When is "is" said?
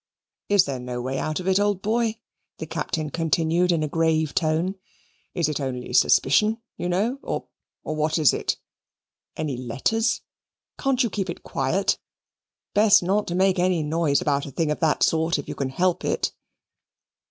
0.49-0.65, 5.35-5.47, 8.17-8.33